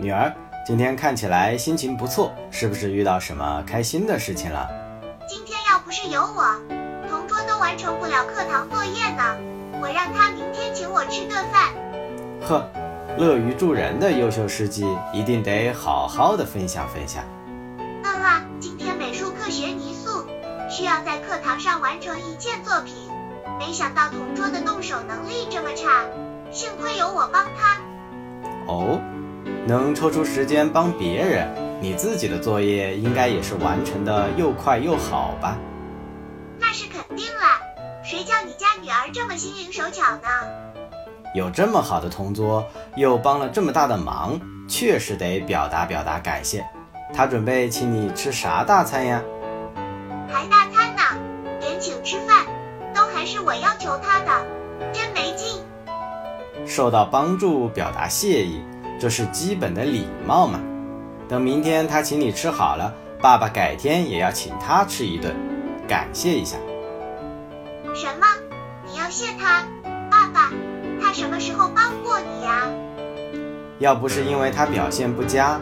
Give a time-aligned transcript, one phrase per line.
[0.00, 4.66] 女儿，今天看起来心情不错，是不是遇到什么开心的事情了？
[5.28, 6.56] 今天要不是有我，
[7.10, 9.36] 同桌都完成不了课堂作业呢。
[9.78, 11.68] 我让他明天请我吃顿饭。
[12.40, 12.66] 呵，
[13.18, 17.22] 乐于助人的优秀事迹，一定得好好的分享分享。
[18.02, 20.24] 嗯啊，今天美术课学泥塑，
[20.70, 22.94] 需要在课堂上完成一件作品，
[23.58, 26.06] 没想到同桌的动手能力这么差，
[26.50, 27.78] 幸亏有我帮他。
[29.70, 31.48] 哦，能抽出时间帮别人，
[31.80, 35.56] 你自己的作业应该也是完成的又快又好吧？
[36.58, 37.60] 那是肯定啦，
[38.02, 40.28] 谁叫你家女儿这么心灵手巧呢？
[41.36, 42.66] 有这么好的同桌，
[42.96, 46.66] 又帮了这么大的忙，确实得表达表达感谢。
[47.14, 49.22] 他准备请你吃啥大餐呀？
[50.28, 51.02] 还大餐呢，
[51.60, 52.44] 连请吃饭
[52.92, 54.44] 都还是我要求他的，
[54.92, 55.62] 真没劲。
[56.66, 58.60] 受到帮助表达谢意，
[59.00, 60.60] 这是基本的礼貌嘛。
[61.26, 65.34] 等明天他请你吃好了，爸爸改天也要请他吃一顿，
[65.88, 66.58] 感谢一下。
[67.94, 68.26] 什么？
[68.86, 69.64] 你要谢他？
[70.10, 70.52] 爸爸，
[71.00, 72.68] 他什么时候帮过你呀？
[73.78, 75.58] 要不是因为他表现不佳，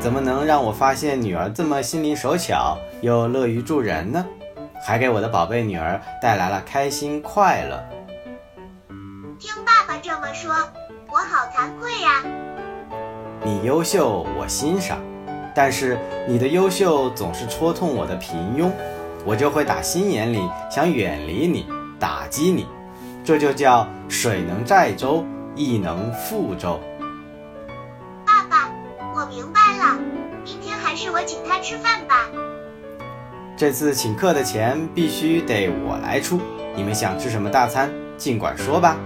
[0.00, 4.26] 怎么能让我发现女儿这么心灵手巧又乐于助人呢？
[4.84, 7.80] 还给我的宝贝女儿带来了开心快乐。
[9.38, 10.52] 听爸爸这么说，
[11.08, 12.49] 我好惭愧呀。
[13.42, 14.98] 你优秀，我欣赏，
[15.54, 18.70] 但是你的优秀总是戳痛我的平庸，
[19.24, 20.38] 我就会打心眼里
[20.70, 21.66] 想远离你，
[21.98, 22.66] 打击你。
[23.24, 25.24] 这就叫水能载舟，
[25.54, 26.78] 亦能覆舟。
[28.26, 28.70] 爸爸，
[29.14, 29.98] 我明白了，
[30.44, 32.28] 明天还是我请他吃饭吧。
[33.56, 36.38] 这次请客的钱必须得我来出，
[36.76, 38.96] 你们想吃什么大餐，尽管说吧。